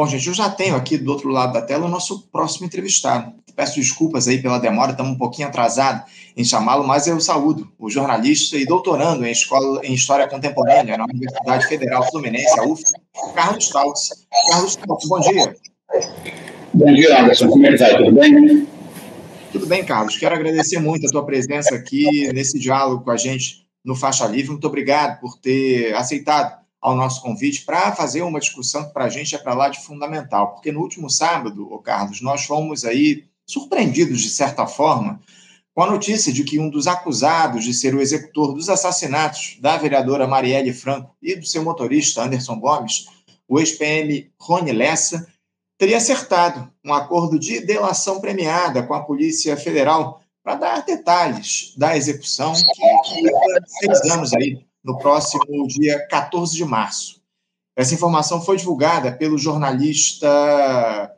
[0.00, 3.34] Bom, gente, eu já tenho aqui do outro lado da tela o nosso próximo entrevistado.
[3.54, 6.02] Peço desculpas aí pela demora, estamos um pouquinho atrasado
[6.34, 11.04] em chamá-lo, mas eu saúdo o jornalista e doutorando em, escola, em História Contemporânea na
[11.04, 12.82] Universidade Federal Fluminense, a UF,
[13.34, 14.26] Carlos Stauts.
[14.48, 15.54] Carlos Stauts, bom dia.
[16.72, 17.48] Bom dia, Anderson.
[17.48, 17.98] Como é que está?
[17.98, 18.68] Tudo bem?
[19.52, 20.16] Tudo bem, Carlos.
[20.16, 24.52] Quero agradecer muito a tua presença aqui nesse diálogo com a gente no Faixa Livre.
[24.52, 29.08] Muito obrigado por ter aceitado ao nosso convite para fazer uma discussão que para a
[29.08, 33.24] gente é para lá de fundamental, porque no último sábado, o Carlos, nós fomos aí
[33.46, 35.20] surpreendidos de certa forma
[35.74, 39.76] com a notícia de que um dos acusados de ser o executor dos assassinatos da
[39.76, 43.06] vereadora Marielle Franco e do seu motorista Anderson Gomes,
[43.46, 45.26] o ex-PM Rony Lessa,
[45.78, 51.96] teria acertado um acordo de delação premiada com a Polícia Federal para dar detalhes da
[51.96, 53.30] execução que, que
[53.66, 57.20] seis anos aí no próximo dia 14 de março.
[57.76, 61.14] Essa informação foi divulgada pelo jornalista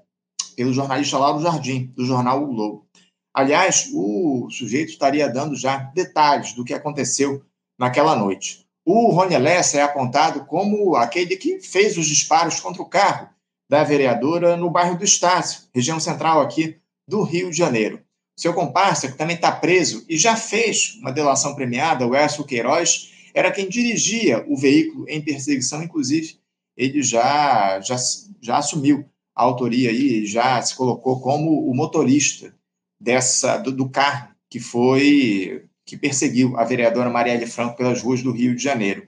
[0.54, 2.86] pelo jornalista Lauro Jardim, do jornal O Globo.
[3.34, 7.42] Aliás, o sujeito estaria dando já detalhes do que aconteceu
[7.78, 8.66] naquela noite.
[8.84, 13.30] O Rony Lessa é apontado como aquele que fez os disparos contra o carro
[13.70, 16.76] da vereadora no bairro do Estácio, região central aqui
[17.08, 18.02] do Rio de Janeiro.
[18.38, 23.11] Seu comparsa, que também está preso e já fez uma delação premiada, o Erso Queiroz,
[23.34, 26.36] era quem dirigia o veículo em perseguição, inclusive
[26.76, 27.96] ele já, já,
[28.40, 32.54] já assumiu a autoria aí, já se colocou como o motorista
[33.00, 38.30] dessa do, do carro que foi que perseguiu a vereadora Marielle Franco pelas ruas do
[38.30, 39.06] Rio de Janeiro.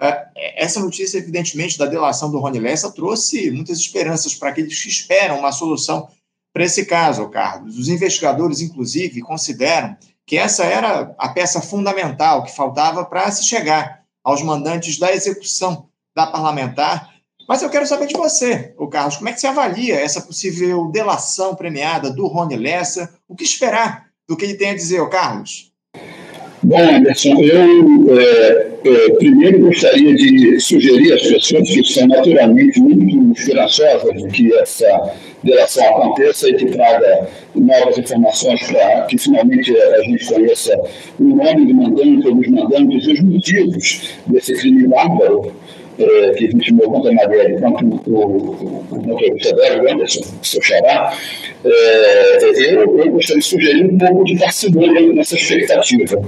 [0.00, 4.88] Uh, essa notícia, evidentemente, da delação do Rony Lessa trouxe muitas esperanças para aqueles que
[4.88, 6.08] esperam uma solução
[6.54, 7.76] para esse caso, Carlos.
[7.76, 14.04] Os investigadores, inclusive, consideram que essa era a peça fundamental que faltava para se chegar
[14.22, 17.12] aos mandantes da execução da parlamentar.
[17.48, 20.90] Mas eu quero saber de você, o Carlos, como é que você avalia essa possível
[20.92, 23.12] delação premiada do Rony Lessa?
[23.28, 25.72] O que esperar do que ele tem a dizer, o Carlos?
[26.62, 28.73] Bom, Anderson, eu é,
[29.18, 35.12] primeiro gostaria de sugerir às pessoas que são naturalmente muito esperançosas de que essa
[35.42, 40.78] delação aconteça e que traga novas informações para que finalmente a gente conheça
[41.18, 45.52] o nome do mandante, dos mandantes e os motivos desse crime bárbaro
[45.98, 51.16] é, que tanto a Marielle quanto o, o motorista dela, o Anderson, seu xará,
[51.64, 52.38] é,
[52.74, 56.20] eu, eu gostaria de sugerir um pouco de parcimônia nessa expectativa.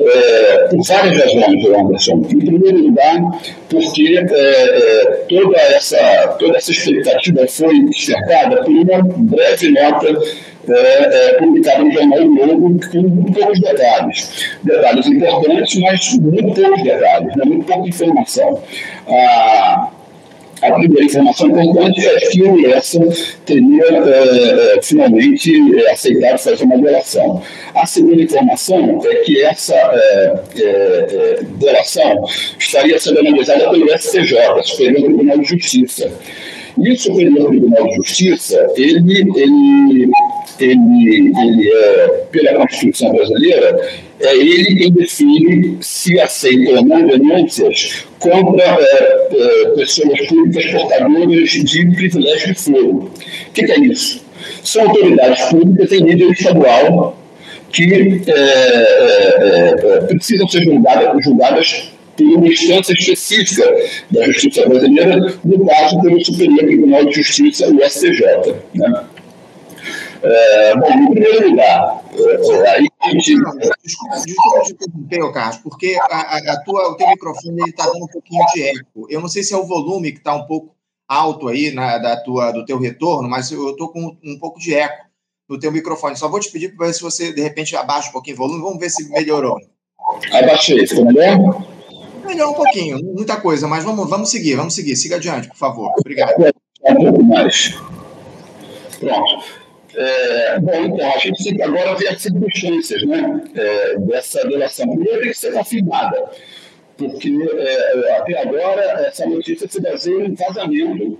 [0.00, 2.22] É, por várias razões, Anderson.
[2.30, 3.20] Em primeiro lugar,
[3.68, 10.20] porque é, é, toda, essa, toda essa expectativa foi cercada por uma breve nota
[10.68, 14.48] é, é, publicado no Jornal Globo com muito poucos detalhes.
[14.62, 17.44] Detalhes importantes, mas muito poucos detalhes, né?
[17.44, 18.62] muito pouca informação.
[19.08, 19.90] A,
[20.62, 23.00] a primeira informação importante é que o Lessa
[23.46, 25.50] teria é, é, finalmente
[25.80, 27.42] é, aceitado fazer uma delação.
[27.74, 32.24] A segunda informação é que essa é, é, é delação
[32.58, 36.12] estaria sendo analisada pelo STJ, Superior Tribunal de Justiça.
[36.82, 40.10] E o Superior Tribunal de Justiça, ele, ele
[40.62, 43.80] ele, ele é, pela Constituição brasileira,
[44.20, 51.50] é ele quem define se aceita ou não denúncias contra é, é, pessoas públicas portadoras
[51.50, 52.88] de privilégio de foro.
[52.88, 54.22] O que, que, é isso?
[54.62, 57.16] São autoridades públicas em nível estadual
[57.72, 61.92] que é, é, é, precisam ser julgadas, julgadas
[62.24, 63.64] por uma instância específica
[64.10, 68.54] da Justiça brasileira, no caso pelo Superior Tribunal de Justiça, o STJ.
[68.74, 69.06] Né?
[70.22, 73.34] É, bom, em primeiro lugar, é, aí a gente...
[73.82, 78.08] Desculpa, desculpa te interromper, Carlos, porque a, a, tua, o teu microfone está dando um
[78.08, 79.06] pouquinho de eco.
[79.08, 80.74] Eu não sei se é o volume que está um pouco
[81.08, 84.74] alto aí na, da tua, do teu retorno, mas eu estou com um pouco de
[84.74, 85.06] eco
[85.48, 86.16] no teu microfone.
[86.16, 88.62] Só vou te pedir para ver se você, de repente, abaixa um pouquinho o volume.
[88.62, 89.58] Vamos ver se melhorou.
[90.32, 91.66] Abaixei, ficou melhor?
[92.30, 94.94] Melhor um pouquinho, muita coisa, mas vamos, vamos seguir, vamos seguir.
[94.94, 95.92] Siga adiante, por favor.
[95.98, 96.34] Obrigado.
[99.00, 99.44] Pronto.
[99.96, 104.88] É, bom, então, a gente tem que agora ver as circunstâncias né, é, dessa delação.
[104.88, 106.30] Primeiro, tem que ser confirmada,
[106.96, 111.18] porque é, até agora essa notícia se baseia em vazamento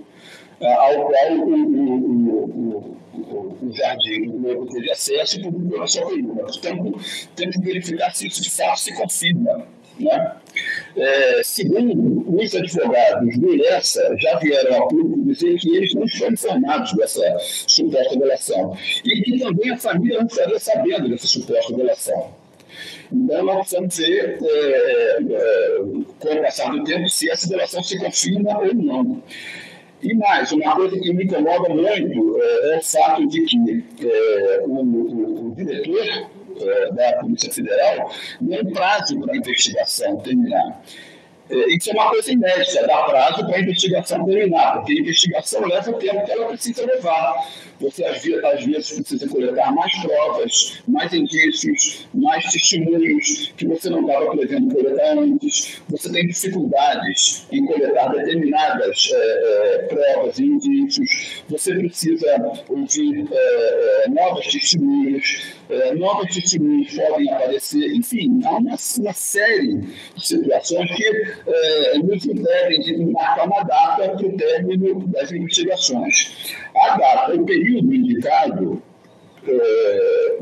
[0.61, 6.43] é, ao qual o, o, o, o Jardim o teve acesso e sua coluna.
[6.43, 7.01] Portanto,
[7.35, 9.67] temos que verificar se isso de fato se confirma.
[9.99, 10.35] Né?
[10.95, 16.29] É, segundo, os advogados do IRESA já vieram a público dizer que eles não estão
[16.29, 22.41] informados dessa suposta delação e que também a família não estaria sabendo dessa suposta delação.
[23.11, 25.77] Então, nós precisamos ver, é, é,
[26.19, 29.23] com o passar do tempo, se essa delação se confirma ou não.
[30.01, 34.61] E mais, uma coisa que me incomoda muito é, é o fato de que é,
[34.65, 36.27] o, o, o, diretor
[36.61, 38.11] é, da Polícia Federal
[38.47, 40.81] tem prazo para a investigação terminar.
[41.49, 45.65] É, isso é uma coisa inédita, dar prazo para a investigação terminar, porque a investigação
[45.65, 47.35] leva o tempo que ela precisa levar.
[47.81, 54.29] Você, às vezes, precisa coletar mais provas, mais indícios, mais testemunhos que você não estava
[54.37, 55.81] pretendendo coletar antes.
[55.89, 61.43] Você tem dificuldades em coletar determinadas é, é, provas e indícios.
[61.49, 65.55] Você precisa ouvir é, novas testemunhas.
[65.97, 67.95] novas testemunhas podem aparecer.
[67.95, 69.77] Enfim, há uma, uma série
[70.15, 76.59] de situações que nos impedem de marcar uma data para o término das investigações.
[76.75, 78.81] A data, o período período indicado
[79.47, 80.37] é,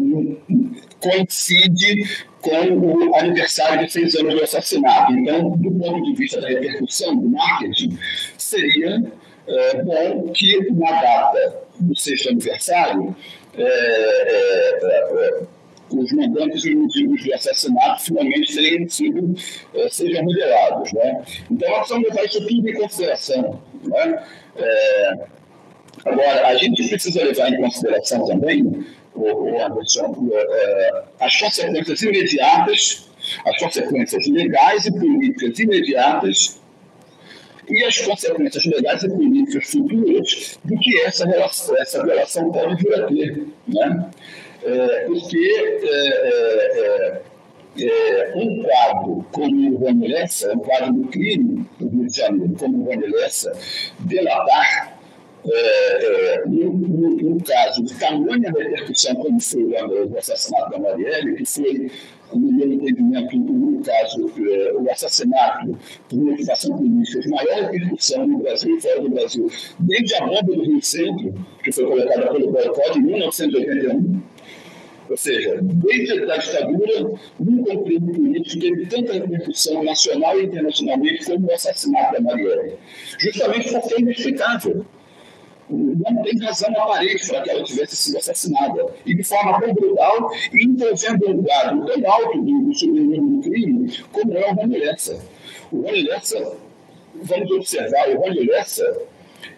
[1.00, 5.14] coincide com o aniversário de seis anos do assassinato.
[5.14, 7.98] Então, do ponto de vista da repercussão do marketing,
[8.38, 9.04] seria
[9.48, 13.16] é, bom que na data do sexto aniversário
[13.58, 15.60] é, é, é
[15.92, 19.36] os mandantes e os motivos de assassinato finalmente sido,
[19.74, 20.94] é, sejam revelados.
[20.94, 21.24] Né?
[21.50, 23.60] Então, nós precisamos levar isso tudo em consideração.
[23.86, 24.24] Né?
[26.10, 33.10] Agora, a gente precisa levar em consideração também, o, Anderson, é, as consequências imediatas,
[33.46, 36.60] as consequências legais e políticas imediatas
[37.70, 42.96] e as consequências legais e políticas futuras do que essa relação, essa relação pode vir
[42.96, 43.48] a ter.
[43.68, 44.10] Né?
[44.64, 47.22] É, porque é,
[47.78, 52.18] é, é um quadro como o Rony Lessa, um quadro do crime do Rio de
[52.18, 53.52] Janeiro, como o Rony Lessa,
[54.00, 54.89] delatar
[55.46, 61.36] é, é, no, no, no, caso de tamanha repercussão como foi o, assassinato da Marielle,
[61.36, 61.90] que foi,
[62.34, 65.78] no meu entendimento, no caso, é, o assassinato
[66.10, 70.56] por motivação política de maior repercussão no Brasil e fora do Brasil, desde a bomba
[70.56, 71.34] do Rio Centro,
[71.64, 74.22] que foi colocada pelo boicote em 1981,
[75.10, 81.26] ou seja, desde a ditadura, nunca um crime político teve tanta repercussão nacional e internacionalmente
[81.26, 82.76] como o assassinato da Marielle.
[83.18, 84.86] Justamente porque é inexplicável
[85.70, 88.86] não tem razão aparente para que ela tivesse sido assassinada.
[89.06, 93.94] E de forma tão brutal, e envolvendo um grado tão alto do, subnível do crime,
[94.12, 95.20] como é o Rony Lessa.
[95.72, 96.58] O Rony Lessa,
[97.16, 98.84] vamos observar, o Rony Lessa,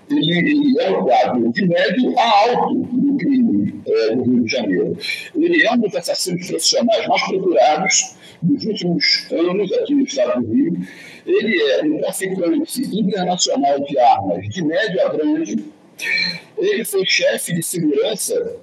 [0.10, 4.52] ele, ele, é um quadro de médio a alto do crime é, do Rio de
[4.52, 4.98] Janeiro.
[5.36, 10.54] Ele é um dos assassinos profissionais mais procurados dos últimos anos aqui no estado do
[10.54, 10.78] Rio.
[11.26, 15.64] Ele é um traficante internacional de armas de médio a grande,
[16.58, 18.60] ele foi chefe de segurança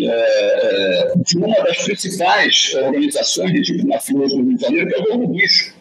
[0.00, 4.94] é, é, de uma das principais organizações de tipo mafioso do Rio de Janeiro, que
[4.94, 5.74] é o Jogo Bicho.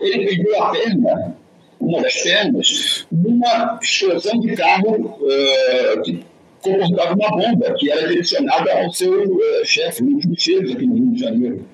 [0.00, 1.36] Ele perdeu a perna,
[1.80, 6.24] uma das pernas, numa explosão de carro é, que
[6.60, 10.94] comportava uma bomba, que era direcionada ao seu é, chefe, um dos bicheiros aqui no
[10.94, 11.66] Rio de Janeiro.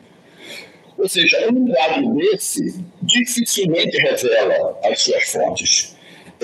[0.97, 5.97] Ou seja, um quadro desse dificilmente revela as suas fontes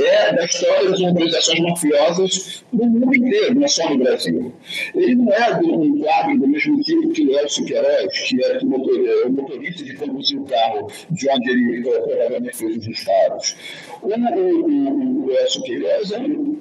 [0.05, 4.53] é da história das organizações mafiosas do mundo inteiro, não é só no Brasil.
[4.95, 9.31] Ele não é um quadro do mesmo tipo que o Elcio Queiroz, que é o
[9.31, 13.56] motorista de conduzir o carro de onde ele provavelmente fez os disparos.
[14.03, 16.59] O, o, o Elcio Queiroz é um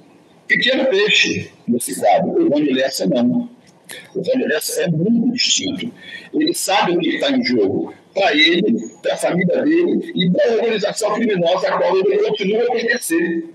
[0.47, 3.49] pequeno peixe nesse quadro, o Rony Lessa não.
[4.13, 5.91] O Rony Lessa é muito distinto.
[6.33, 10.51] Ele sabe o que está em jogo para ele, para a família dele e para
[10.51, 13.45] a organização criminosa a qual ele continua a pertencer.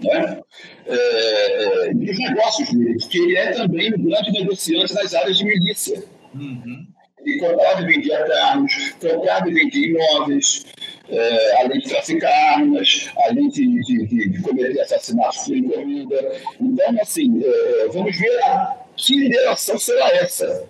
[0.00, 0.40] Né?
[0.86, 5.38] É, é, e os negócios dele, que ele é também um grande negociante nas áreas
[5.38, 6.02] de milícia.
[6.34, 6.86] Uhum.
[7.24, 10.64] Ele comprava e vendia carros, comprava e vendia imóveis,
[11.08, 16.32] é, além de traficar armas, além de, de, de, de cometer assassinatos por encomenda.
[16.60, 20.66] Então, assim, é, vamos ver a, que lideração será essa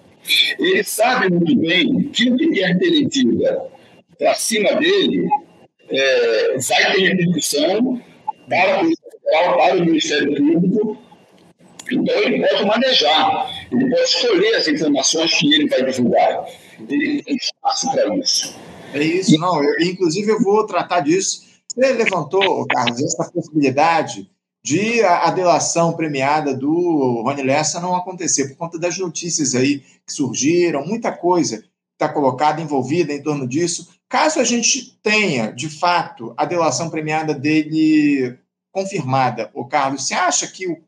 [0.58, 3.08] ele sabe muito bem que o que quer que ele
[4.18, 5.28] para cima dele
[5.88, 8.02] é, vai ter repercussão
[8.48, 8.90] para o
[9.30, 10.98] para o Ministério Público.
[11.90, 16.46] Então, ele pode manejar, ele pode escolher as informações que ele vai divulgar.
[16.88, 18.54] Ele tem espaço para isso.
[18.92, 19.62] É isso, não.
[19.62, 21.46] Eu, inclusive, eu vou tratar disso.
[21.68, 24.28] Você levantou, Carlos, essa possibilidade
[24.62, 30.12] de a, delação premiada do Rony Lessa não acontecer, por conta das notícias aí que
[30.12, 33.88] surgiram, muita coisa está colocada, envolvida em torno disso.
[34.08, 38.38] Caso a gente tenha, de fato, a delação premiada dele
[38.72, 40.78] confirmada, o Carlos, você acha que o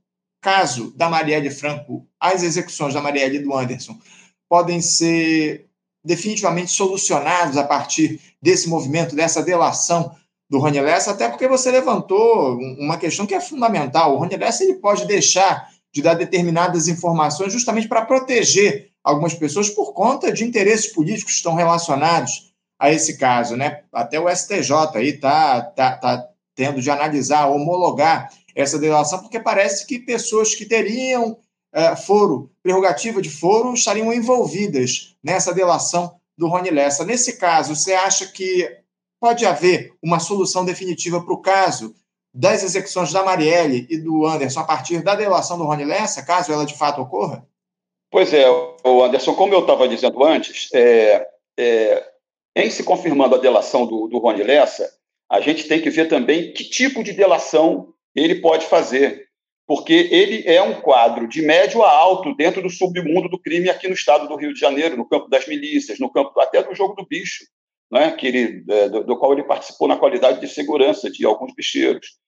[0.40, 3.98] caso da Marielle Franco, as execuções da Marielle e do Anderson,
[4.48, 5.66] podem ser
[6.04, 10.14] definitivamente solucionados a partir desse movimento, dessa delação
[10.50, 14.14] do Rony Lessa, até porque você levantou uma questão que é fundamental.
[14.14, 19.70] O Rony Lessa ele pode deixar de dar determinadas informações justamente para proteger algumas pessoas
[19.70, 23.82] por conta de interesses políticos que estão relacionados a esse caso, né?
[23.92, 29.86] Até o STJ aí está tá, tá tendo de analisar, homologar essa delação, porque parece
[29.86, 31.38] que pessoas que teriam
[31.72, 37.04] é, foro, prerrogativa de foro, estariam envolvidas nessa delação do Rony Lessa.
[37.04, 38.79] Nesse caso, você acha que
[39.20, 41.94] pode haver uma solução definitiva para o caso
[42.32, 46.52] das execuções da Marielle e do Anderson a partir da delação do Rony Lessa, caso
[46.52, 47.46] ela de fato ocorra?
[48.10, 51.26] Pois é, o Anderson, como eu estava dizendo antes, é,
[51.58, 52.10] é,
[52.56, 54.90] em se confirmando a delação do, do Rony Lessa,
[55.30, 59.28] a gente tem que ver também que tipo de delação ele pode fazer,
[59.66, 63.86] porque ele é um quadro de médio a alto dentro do submundo do crime aqui
[63.86, 66.94] no estado do Rio de Janeiro, no campo das milícias, no campo até do jogo
[66.94, 67.44] do bicho,
[67.90, 71.54] né, que ele, é, do, do, qual ele participou na qualidade de segurança de alguns
[71.54, 72.18] bicheiros.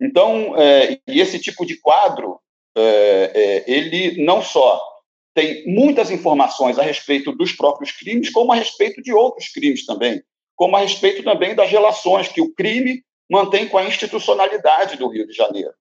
[0.00, 2.38] Então, é, e esse tipo de quadro,
[2.76, 4.80] é, é ele não só
[5.34, 10.22] tem muitas informações a respeito dos próprios crimes, como a respeito de outros crimes também,
[10.54, 15.26] como a respeito também das relações que o crime mantém com a institucionalidade do Rio
[15.26, 15.74] de Janeiro.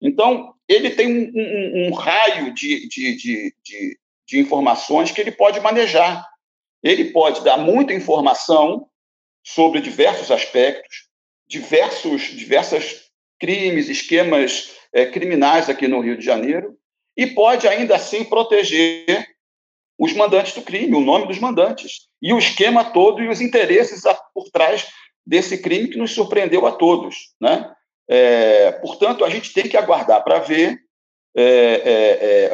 [0.00, 5.32] Então, ele tem um, um, um raio de, de, de, de, de informações que ele
[5.32, 6.26] pode manejar.
[6.82, 8.86] Ele pode dar muita informação
[9.44, 11.08] sobre diversos aspectos,
[11.48, 16.76] diversos, diversas crimes, esquemas é, criminais aqui no Rio de Janeiro,
[17.16, 19.26] e pode ainda assim proteger
[19.98, 24.02] os mandantes do crime, o nome dos mandantes, e o esquema todo e os interesses
[24.32, 24.88] por trás
[25.26, 27.34] desse crime que nos surpreendeu a todos.
[27.40, 27.70] Né?
[28.08, 30.78] É, portanto, a gente tem que aguardar para ver
[31.36, 32.50] é,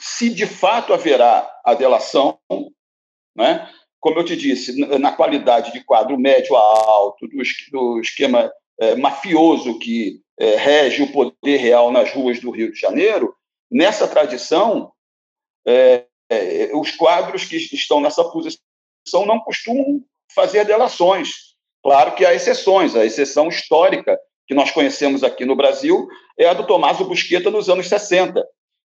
[0.00, 2.38] se de fato haverá a delação,
[3.36, 3.68] né?
[4.00, 8.94] como eu te disse, na qualidade de quadro médio a alto do, do esquema é,
[8.94, 13.34] mafioso que é, rege o poder real nas ruas do Rio de Janeiro,
[13.70, 14.92] nessa tradição,
[15.66, 16.06] é,
[16.72, 20.00] os quadros que estão nessa posição não costumam
[20.32, 21.56] fazer delações.
[21.82, 26.06] Claro que há exceções, a exceção histórica que nós conhecemos aqui no Brasil
[26.38, 28.46] é a do Tommaso Busqueta nos anos 60,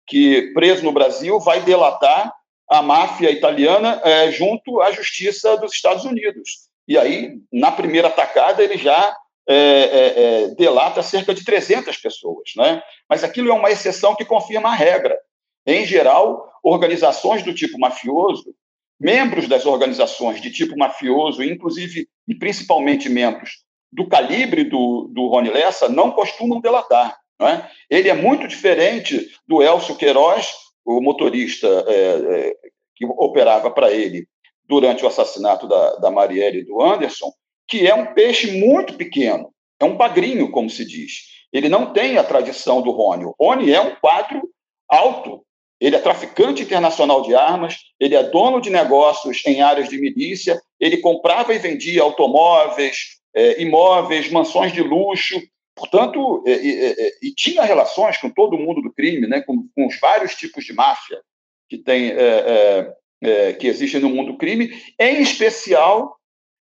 [0.07, 2.33] que, preso no Brasil, vai delatar
[2.69, 6.69] a máfia italiana é, junto à justiça dos Estados Unidos.
[6.87, 9.15] E aí, na primeira atacada, ele já
[9.47, 12.51] é, é, é, delata cerca de 300 pessoas.
[12.55, 12.81] Né?
[13.09, 15.17] Mas aquilo é uma exceção que confirma a regra.
[15.65, 18.55] Em geral, organizações do tipo mafioso,
[18.99, 25.49] membros das organizações de tipo mafioso, inclusive e principalmente membros do calibre do, do Rony
[25.49, 27.17] Lessa, não costumam delatar.
[27.39, 27.69] Né?
[27.89, 30.53] Ele é muito diferente do Elcio Queiroz,
[30.85, 32.55] o motorista é, é,
[32.95, 34.27] que operava para ele
[34.67, 37.31] durante o assassinato da, da Marielle e do Anderson,
[37.67, 41.35] que é um peixe muito pequeno, é um bagrinho, como se diz.
[41.51, 43.25] Ele não tem a tradição do Rony.
[43.25, 44.41] O Rony é um quadro
[44.89, 45.43] alto.
[45.79, 50.61] Ele é traficante internacional de armas, ele é dono de negócios em áreas de milícia,
[50.79, 55.41] ele comprava e vendia automóveis, é, imóveis, mansões de luxo,
[55.75, 59.99] portanto, é, é, e tinha relações com todo mundo do crime, né, com, com os
[59.99, 61.21] vários tipos de máfia
[61.69, 66.15] que tem é, é, é, que existem no mundo do crime, em especial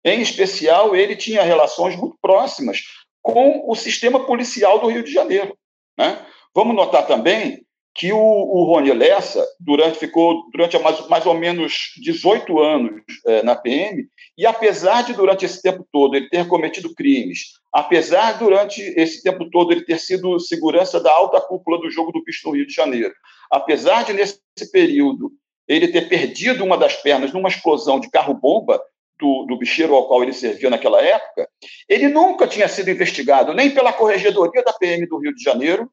[0.04, 2.80] em especial, ele tinha relações muito próximas
[3.20, 5.56] com o sistema policial do Rio de Janeiro.
[5.96, 6.18] Né?
[6.54, 11.92] Vamos notar também que o, o Rony Lessa durante, ficou durante mais, mais ou menos
[12.02, 14.06] 18 anos é, na PM,
[14.36, 19.48] e apesar de, durante esse tempo todo, ele ter cometido crimes, apesar, durante esse tempo
[19.50, 22.72] todo, ele ter sido segurança da alta cúpula do jogo do bicho no Rio de
[22.72, 23.12] Janeiro,
[23.50, 24.40] apesar de, nesse
[24.72, 25.30] período,
[25.68, 28.82] ele ter perdido uma das pernas numa explosão de carro-bomba,
[29.20, 31.48] do, do bicheiro ao qual ele servia naquela época,
[31.88, 35.88] ele nunca tinha sido investigado nem pela Corregedoria da PM do Rio de Janeiro,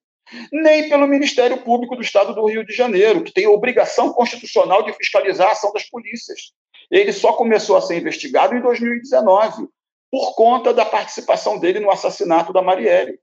[0.51, 4.93] nem pelo Ministério Público do Estado do Rio de Janeiro, que tem obrigação constitucional de
[4.93, 6.53] fiscalizar a ação das polícias.
[6.91, 9.67] Ele só começou a ser investigado em 2019,
[10.11, 13.19] por conta da participação dele no assassinato da Marielle.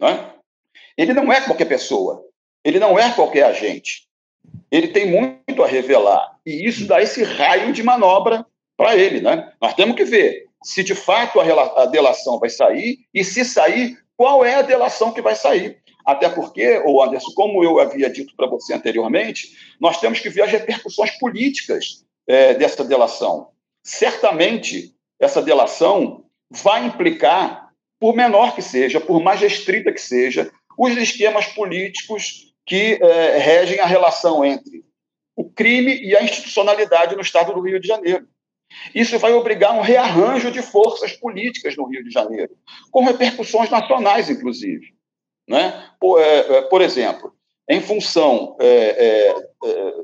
[0.00, 0.32] Né?
[0.96, 2.24] Ele não é qualquer pessoa,
[2.64, 4.08] ele não é qualquer agente.
[4.70, 8.44] Ele tem muito a revelar, e isso dá esse raio de manobra
[8.76, 9.20] para ele.
[9.20, 9.52] Né?
[9.60, 14.44] Nós temos que ver se de fato a delação vai sair e, se sair, qual
[14.44, 15.82] é a delação que vai sair.
[16.04, 20.42] Até porque, o Anderson, como eu havia dito para você anteriormente, nós temos que ver
[20.42, 23.48] as repercussões políticas é, dessa delação.
[23.82, 30.96] Certamente, essa delação vai implicar, por menor que seja, por mais restrita que seja, os
[30.96, 34.84] esquemas políticos que é, regem a relação entre
[35.36, 38.26] o crime e a institucionalidade no estado do Rio de Janeiro.
[38.94, 42.56] Isso vai obrigar um rearranjo de forças políticas no Rio de Janeiro,
[42.90, 44.93] com repercussões nacionais, inclusive.
[45.48, 45.90] Né?
[46.00, 47.32] Por, é, é, por exemplo,
[47.68, 49.34] em função é, é,
[49.64, 49.94] é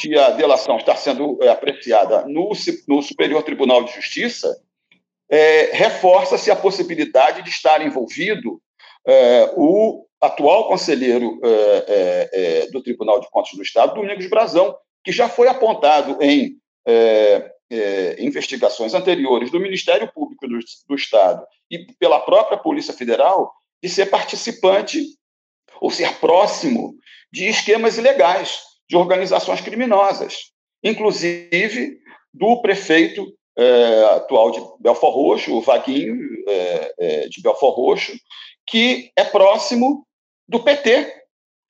[0.00, 2.50] de a delação estar sendo é, apreciada no,
[2.88, 4.60] no Superior Tribunal de Justiça,
[5.72, 8.60] reforça-se a possibilidade de estar envolvido
[9.56, 11.40] o atual conselheiro
[12.70, 16.56] do Tribunal de Contas do Estado, Domingos Brazão, que já foi apontado em
[17.74, 23.52] é, investigações anteriores do Ministério Público do, do, Estado e pela própria Polícia Federal
[23.84, 25.04] de ser participante
[25.78, 26.94] ou ser próximo
[27.30, 31.98] de esquemas ilegais, de organizações criminosas, inclusive
[32.32, 36.16] do prefeito é, atual de Belfor Roxo, o Vaguinho
[36.48, 38.18] é, é de Belfor Roxo,
[38.66, 40.06] que é próximo
[40.48, 41.22] do PT,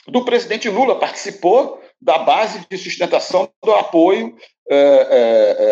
[0.06, 4.37] do presidente Lula, participou da base de sustentação do apoio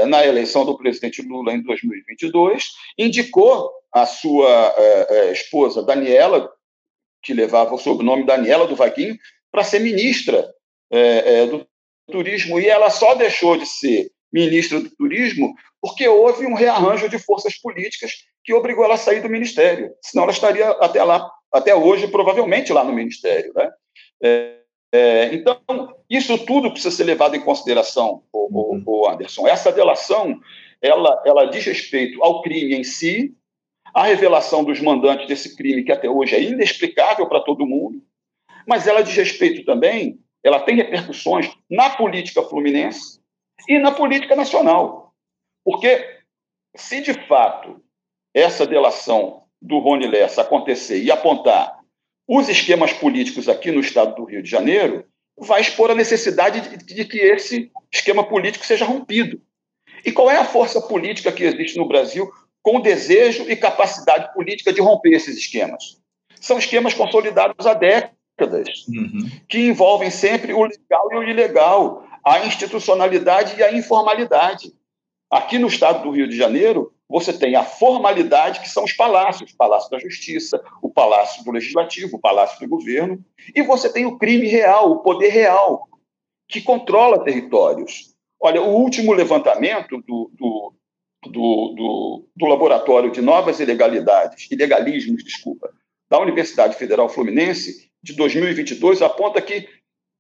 [0.09, 2.65] na eleição do presidente Lula em 2022,
[2.99, 4.75] indicou a sua
[5.33, 6.51] esposa Daniela,
[7.23, 9.17] que levava o sobrenome Daniela do Vaguinho,
[9.51, 10.51] para ser ministra
[11.51, 11.67] do
[12.11, 17.19] turismo, e ela só deixou de ser ministra do turismo porque houve um rearranjo de
[17.19, 18.13] forças políticas
[18.45, 22.73] que obrigou ela a sair do ministério, senão ela estaria até lá, até hoje, provavelmente
[22.73, 23.53] lá no ministério.
[23.55, 23.71] Né?
[24.23, 24.57] É,
[24.93, 25.61] é, então,
[26.09, 28.83] isso tudo precisa ser levado em consideração, o, o, uhum.
[28.87, 29.49] o, Anderson.
[29.49, 30.41] Essa delação,
[30.81, 33.35] ela, ela diz respeito ao crime em si,
[33.95, 38.03] à revelação dos mandantes desse crime, que até hoje é inexplicável para todo mundo,
[38.67, 43.21] mas ela diz respeito também, ela tem repercussões na política fluminense
[43.69, 45.15] e na política nacional.
[45.65, 46.21] Porque,
[46.77, 47.81] se de fato
[48.35, 51.79] essa delação do Rony Lessa acontecer e apontar
[52.27, 55.05] os esquemas políticos aqui no estado do Rio de Janeiro,
[55.37, 59.41] vai expor a necessidade de, de, que esse esquema político seja rompido.
[60.05, 62.31] E qual é a força política que existe no Brasil
[62.63, 66.01] com desejo e capacidade política de romper esses esquemas?
[66.41, 69.31] São esquemas consolidados há décadas, uhum.
[69.49, 74.73] que envolvem sempre o legal e o ilegal, a institucionalidade e a informalidade.
[75.31, 79.53] Aqui no estado do Rio de Janeiro, você tem a formalidade, que são os palácios,
[79.53, 83.23] o Palácio da Justiça, o Palácio do Legislativo, o Palácio do Governo,
[83.55, 85.87] e você tem o crime real, o poder real,
[86.49, 88.15] que controla territórios.
[88.41, 90.75] Olha, o último levantamento do, do,
[91.25, 95.71] do, do, do Laboratório de Novas Ilegalidades, Ilegalismos, desculpa,
[96.11, 99.69] da Universidade Federal Fluminense, de 2022, aponta que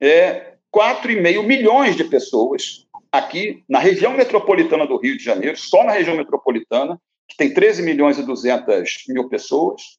[0.01, 5.93] é, 4,5 milhões de pessoas aqui na região metropolitana do Rio de Janeiro, só na
[5.93, 9.99] região metropolitana, que tem 13 milhões e 200 mil pessoas,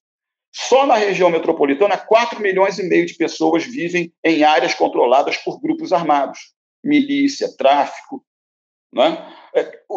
[0.52, 5.60] só na região metropolitana, 4 milhões e meio de pessoas vivem em áreas controladas por
[5.60, 6.40] grupos armados,
[6.84, 8.24] milícia, tráfico.
[8.94, 9.34] Né?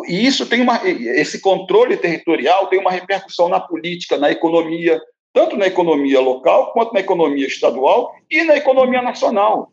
[0.08, 5.00] E isso tem uma, esse controle territorial tem uma repercussão na política, na economia,
[5.32, 9.72] tanto na economia local quanto na economia estadual e na economia nacional.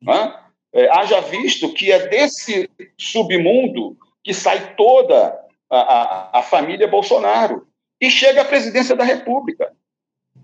[0.00, 0.34] Né?
[0.72, 5.38] É, haja visto que é desse submundo que sai toda
[5.70, 7.66] a, a, a família Bolsonaro
[8.00, 9.72] e chega à presidência da República.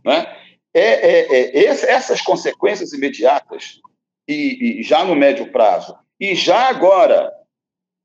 [0.04, 0.26] Né?
[0.74, 3.80] É, é, é essas consequências imediatas,
[4.28, 7.32] e, e, já no médio prazo, e já agora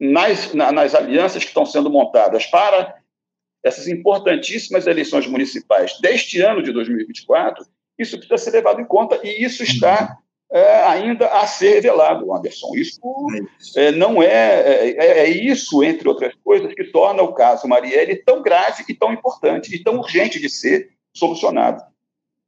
[0.04, 2.96] nas, na, nas alianças que estão sendo montadas para
[3.64, 7.66] essas importantíssimas eleições municipais deste ano de 2024,
[7.98, 10.18] isso precisa ser levado em conta, e isso está
[10.52, 12.76] é, ainda a ser revelado, Anderson.
[12.76, 13.00] Isso
[13.78, 18.42] é, não é, é, é, isso, entre outras coisas, que torna o caso Marielle tão
[18.42, 21.82] grave e tão importante e tão urgente de ser solucionado.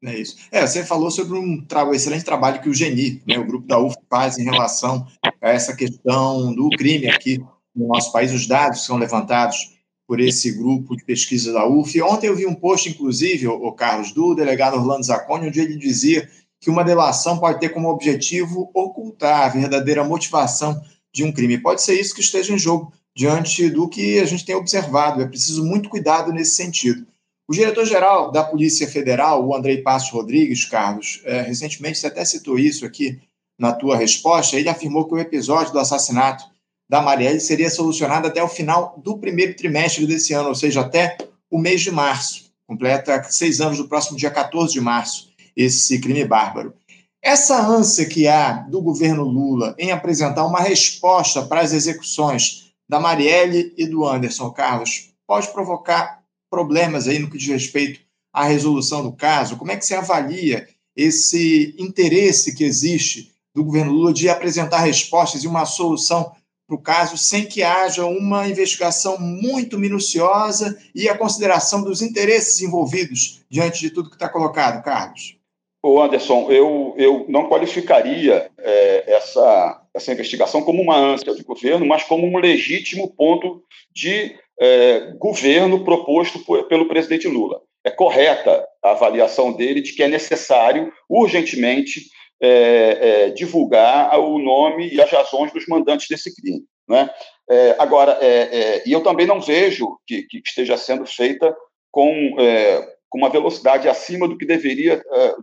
[0.04, 0.36] É isso.
[0.52, 3.80] É, você falou sobre um tra excelente trabalho que o GENI, né, o grupo da
[3.80, 5.08] UF, faz em relação
[5.46, 7.38] a essa questão do crime aqui
[7.76, 9.76] no nosso país, os dados são levantados
[10.08, 12.02] por esse grupo de pesquisa da UF.
[12.02, 16.28] Ontem eu vi um post, inclusive, o Carlos, do delegado Orlando Zacconi, onde ele dizia
[16.60, 20.82] que uma delação pode ter como objetivo ocultar a verdadeira motivação
[21.14, 21.60] de um crime.
[21.60, 25.22] Pode ser isso que esteja em jogo diante do que a gente tem observado.
[25.22, 27.06] É preciso muito cuidado nesse sentido.
[27.48, 32.58] O diretor-geral da Polícia Federal, o Andrei Passos Rodrigues, Carlos, é, recentemente você até citou
[32.58, 33.20] isso aqui
[33.58, 36.46] na tua resposta, ele afirmou que o episódio do assassinato
[36.90, 41.18] da Marielle seria solucionado até o final do primeiro trimestre desse ano, ou seja, até
[41.50, 42.52] o mês de março.
[42.68, 46.74] Completa seis anos do próximo dia 14 de março esse crime bárbaro.
[47.22, 53.00] Essa ânsia que há do governo Lula em apresentar uma resposta para as execuções da
[53.00, 58.00] Marielle e do Anderson Carlos pode provocar problemas aí no que diz respeito
[58.32, 59.58] à resolução do caso?
[59.58, 65.44] Como é que você avalia esse interesse que existe do governo Lula de apresentar respostas
[65.44, 66.32] e uma solução
[66.68, 72.62] para o caso sem que haja uma investigação muito minuciosa e a consideração dos interesses
[72.62, 75.38] envolvidos diante de tudo que está colocado, Carlos?
[75.82, 81.86] Ô Anderson, eu, eu não qualificaria é, essa, essa investigação como uma ânsia de governo,
[81.86, 83.62] mas como um legítimo ponto
[83.94, 87.62] de é, governo proposto por, pelo presidente Lula.
[87.84, 92.10] É correta a avaliação dele de que é necessário, urgentemente,
[92.42, 96.66] é, é, divulgar o nome e as razões dos mandantes desse crime.
[96.88, 97.10] Né?
[97.50, 101.56] É, agora, é, é, e eu também não vejo que, que esteja sendo feita
[101.92, 104.98] com, é, com uma velocidade acima do que deveria,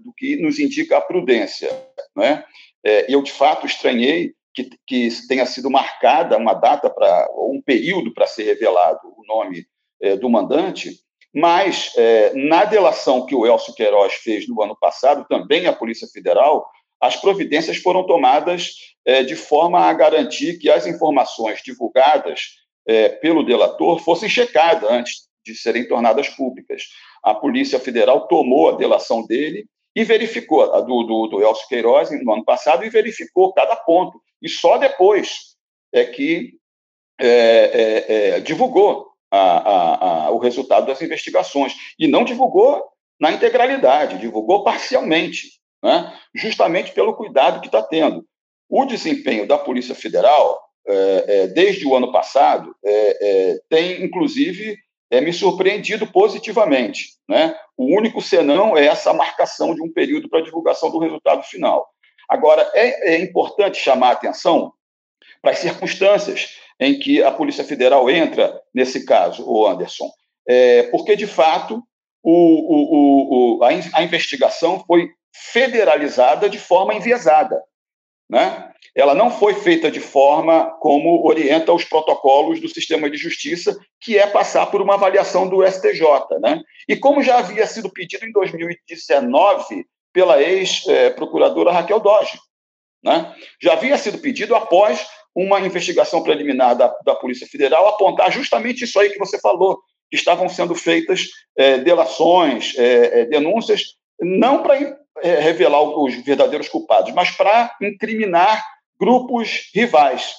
[0.05, 1.71] do que nos indica a prudência.
[2.15, 2.45] Né?
[3.09, 8.13] eu, de fato, estranhei que, que tenha sido marcada uma data para, ou um período
[8.13, 9.65] para ser revelado o nome
[10.21, 10.99] do mandante,
[11.33, 11.95] mas,
[12.35, 16.67] na delação que o Elcio Queiroz fez no ano passado, também a Polícia Federal
[17.03, 23.45] as providências foram tomadas é, de forma a garantir que as informações divulgadas é, pelo
[23.45, 26.85] delator fossem checadas antes de serem tornadas públicas.
[27.21, 32.11] A Polícia Federal tomou a delação dele e verificou, a do, do, do Elcio Queiroz,
[32.23, 34.23] no ano passado, e verificou cada ponto.
[34.41, 35.57] E só depois
[35.93, 36.55] é que
[37.21, 38.05] é,
[38.37, 41.75] é, divulgou a, a, a, o resultado das investigações.
[41.99, 42.85] E não divulgou
[43.19, 46.12] na integralidade, divulgou parcialmente né?
[46.35, 48.25] justamente pelo cuidado que está tendo.
[48.68, 54.79] O desempenho da Polícia Federal, é, é, desde o ano passado, é, é tem, inclusive,
[55.11, 57.11] é, me surpreendido positivamente.
[57.29, 57.55] Né?
[57.77, 61.87] O único senão é essa marcação de um período para divulgação do resultado final.
[62.29, 64.73] Agora, é, é importante chamar a atenção
[65.42, 70.11] para as circunstâncias em que a Polícia Federal entra nesse caso, o Anderson,
[70.49, 71.83] é, porque, de fato,
[72.23, 77.62] o, o, o, a, a investigação foi federalizada de forma enviesada.
[78.29, 78.73] Né?
[78.95, 84.18] Ela não foi feita de forma como orienta os protocolos do sistema de justiça, que
[84.18, 86.03] é passar por uma avaliação do STJ.
[86.40, 86.62] Né?
[86.88, 92.38] E como já havia sido pedido em 2019 pela ex-procuradora Raquel Doge.
[93.03, 93.35] Né?
[93.61, 98.99] Já havia sido pedido após uma investigação preliminar da, da Polícia Federal apontar justamente isso
[99.01, 104.77] aí que você falou, que estavam sendo feitas é, delações, é, é, denúncias, não para
[105.20, 108.64] revelar os verdadeiros culpados, mas para incriminar
[108.98, 110.35] grupos rivais.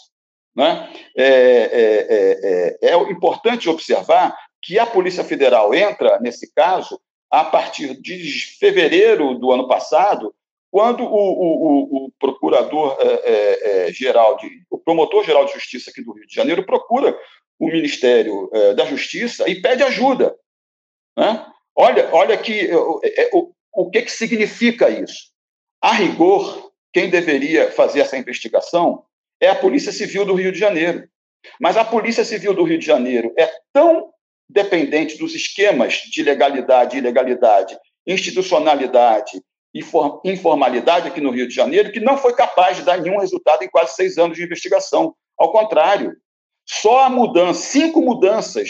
[0.55, 0.91] Né?
[1.17, 7.99] É, é, é, é, importante observar que a Polícia Federal entra nesse caso a partir
[7.99, 10.33] de fevereiro do ano passado,
[10.71, 14.37] quando o, o, o procurador-geral,
[14.69, 17.17] o promotor-geral de justiça aqui do Rio de Janeiro procura
[17.59, 20.35] o Ministério da Justiça e pede ajuda.
[21.17, 21.45] Né?
[21.75, 22.69] Olha, olha que
[23.73, 25.31] o que, que significa isso?
[25.81, 29.03] A rigor, quem deveria fazer essa investigação
[29.41, 31.07] é a Polícia Civil do Rio de Janeiro.
[31.59, 34.13] Mas a Polícia Civil do Rio de Janeiro é tão
[34.47, 39.41] dependente dos esquemas de legalidade ilegalidade, institucionalidade
[39.73, 39.81] e
[40.23, 43.69] informalidade aqui no Rio de Janeiro que não foi capaz de dar nenhum resultado em
[43.69, 45.15] quase seis anos de investigação.
[45.37, 46.15] Ao contrário,
[46.65, 48.69] só a mudança, cinco mudanças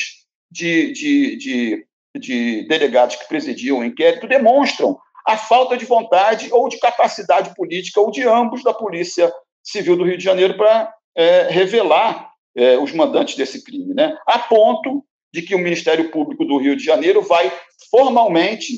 [0.49, 1.87] de, de, de
[2.19, 7.99] de delegados que presidiam o inquérito demonstram a falta de vontade ou de capacidade política,
[7.99, 9.31] ou de ambos, da Polícia
[9.63, 14.17] Civil do Rio de Janeiro para é, revelar é, os mandantes desse crime, né?
[14.27, 17.51] a ponto de que o Ministério Público do Rio de Janeiro vai
[17.89, 18.73] formalmente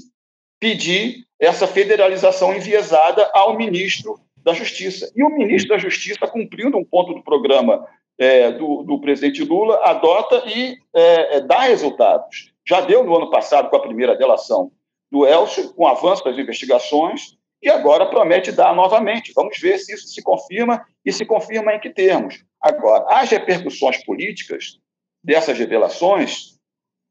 [0.60, 5.12] pedir essa federalização enviesada ao ministro da Justiça.
[5.16, 7.86] E o ministro da Justiça, cumprindo um ponto do programa
[8.18, 12.54] é, do, do, presidente Lula, adota e é, é dá resultados.
[12.68, 14.72] Já deu no ano passado com a primeira delação
[15.12, 19.34] do Elcio, com o avanço das investigações, e agora promete dar novamente.
[19.36, 22.44] Vamos ver se isso se confirma e se confirma em que termos.
[22.62, 24.80] Agora, as repercussões políticas
[25.24, 26.60] dessas revelações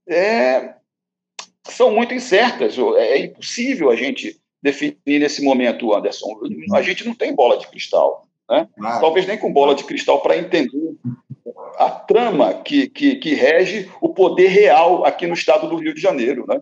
[0.09, 0.75] é,
[1.67, 2.77] são muito incertas.
[2.97, 6.41] É impossível a gente definir nesse momento, Anderson.
[6.75, 8.27] A gente não tem bola de cristal.
[8.49, 8.69] Né?
[9.01, 10.95] Talvez nem com bola de cristal para entender
[11.79, 16.01] a trama que, que, que, rege o poder real aqui no estado do Rio de
[16.01, 16.45] Janeiro.
[16.47, 16.61] Né?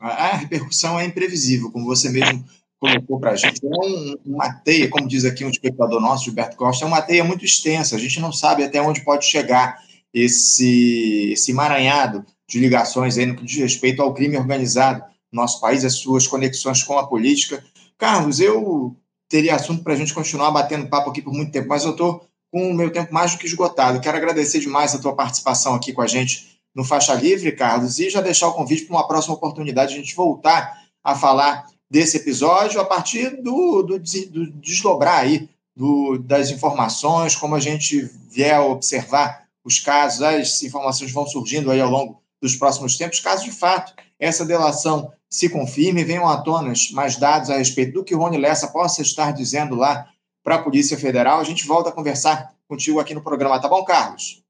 [0.00, 2.44] A repercussão é imprevisível, como você mesmo
[2.78, 3.60] colocou para a gente.
[3.64, 7.22] É um, uma teia, como diz aqui um espectador nosso, Gilberto Costa, é uma teia
[7.22, 7.94] muito extensa.
[7.94, 9.80] A gente não sabe até onde pode chegar
[10.12, 15.02] esse, esse emaranhado de ligações aí no que diz respeito ao crime organizado
[15.32, 17.64] no nosso país, as suas conexões com a política.
[17.96, 18.96] Carlos, eu
[19.28, 22.26] teria assunto para a gente continuar batendo papo aqui por muito tempo, mas eu estou
[22.52, 23.98] com o meu tempo mais do que esgotado.
[23.98, 28.10] Quero agradecer demais a tua participação aqui com a gente no Faixa Livre, Carlos, e
[28.10, 32.80] já deixar o convite para uma próxima oportunidade a gente voltar a falar desse episódio
[32.80, 38.64] a partir do, do, do desdobrar aí do, das informações, como a gente vier a
[38.64, 43.52] observar os casos, as informações vão surgindo aí ao longo dos próximos tempos, caso de
[43.52, 48.18] fato essa delação se confirme, venham à tona mais dados a respeito do que o
[48.18, 50.06] Rony Lessa possa estar dizendo lá
[50.42, 53.84] para a Polícia Federal, a gente volta a conversar contigo aqui no programa, tá bom,
[53.84, 54.42] Carlos?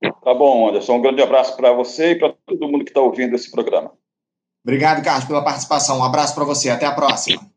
[0.00, 0.94] Tá bom, Anderson.
[0.94, 3.92] Um grande abraço para você e para todo mundo que está ouvindo esse programa.
[4.64, 5.98] Obrigado, Carlos, pela participação.
[5.98, 6.70] Um abraço para você.
[6.70, 7.50] Até a próxima.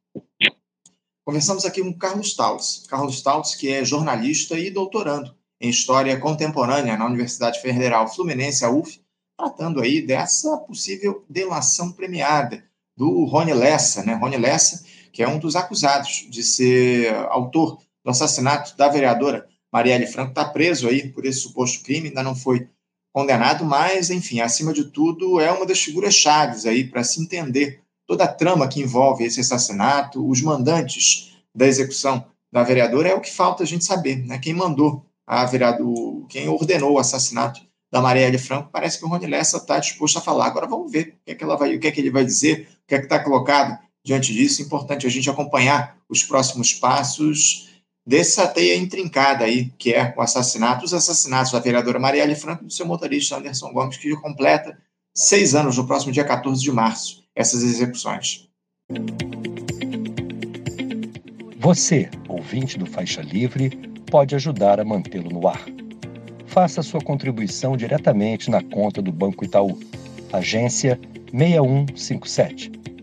[1.24, 2.86] Conversamos aqui com Carlos Tautz.
[2.88, 8.72] Carlos Tautz, que é jornalista e doutorando em História Contemporânea na Universidade Federal Fluminense, a
[8.72, 9.00] UF,
[9.38, 12.63] tratando aí dessa possível delação premiada
[12.98, 14.13] do Rony Lessa, né?
[14.15, 20.08] Rony Lessa, que é um dos acusados de ser autor do assassinato da vereadora Marielle
[20.08, 22.67] Franco, está preso aí por esse suposto crime, ainda não foi
[23.13, 27.82] condenado, mas, enfim, acima de tudo, é uma das figuras chaves aí para se entender
[28.08, 33.21] toda a trama que envolve esse assassinato, os mandantes da execução da vereadora, é o
[33.21, 34.38] que falta a gente saber, né?
[34.38, 39.28] Quem mandou a vereadora, quem ordenou o assassinato da Marielle Franco, parece que o Rony
[39.28, 40.47] Lessa está disposto a falar.
[40.47, 42.24] Agora vamos ver o que é que, ela vai, o que, é que ele vai
[42.24, 44.62] dizer, o que é que está colocado diante disso.
[44.62, 47.70] Importante a gente acompanhar os próximos passos
[48.06, 52.68] dessa teia intrincada aí, que é o assassinato, os assassinatos da vereadora Marielle Franco e
[52.68, 54.78] do seu motorista Anderson Gomes, que completa
[55.16, 58.50] seis anos no próximo dia 14 de março, essas execuções.
[61.60, 63.70] Você, ouvinte do Faixa Livre,
[64.10, 65.64] pode ajudar a mantê-lo no ar.
[66.48, 69.80] Faça sua contribuição diretamente na conta do Banco Itaú,
[70.34, 71.00] agência
[71.32, 72.72] 6157,